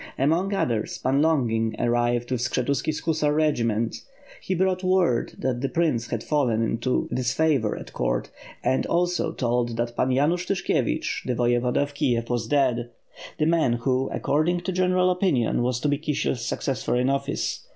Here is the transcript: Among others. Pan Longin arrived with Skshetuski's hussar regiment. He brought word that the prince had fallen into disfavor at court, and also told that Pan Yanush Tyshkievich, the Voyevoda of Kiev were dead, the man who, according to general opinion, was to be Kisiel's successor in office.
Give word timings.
Among 0.17 0.51
others. 0.51 0.97
Pan 0.97 1.21
Longin 1.21 1.75
arrived 1.77 2.31
with 2.31 2.41
Skshetuski's 2.41 3.01
hussar 3.01 3.31
regiment. 3.31 3.97
He 4.41 4.55
brought 4.55 4.83
word 4.83 5.33
that 5.37 5.61
the 5.61 5.69
prince 5.69 6.07
had 6.07 6.23
fallen 6.23 6.63
into 6.63 7.07
disfavor 7.13 7.77
at 7.77 7.93
court, 7.93 8.31
and 8.63 8.87
also 8.87 9.31
told 9.31 9.77
that 9.77 9.95
Pan 9.95 10.09
Yanush 10.09 10.47
Tyshkievich, 10.47 11.25
the 11.25 11.35
Voyevoda 11.35 11.83
of 11.83 11.93
Kiev 11.93 12.31
were 12.31 12.39
dead, 12.49 12.89
the 13.37 13.45
man 13.45 13.73
who, 13.73 14.09
according 14.09 14.61
to 14.61 14.71
general 14.71 15.11
opinion, 15.11 15.61
was 15.61 15.79
to 15.81 15.87
be 15.87 15.99
Kisiel's 15.99 16.43
successor 16.43 16.95
in 16.95 17.07
office. 17.07 17.67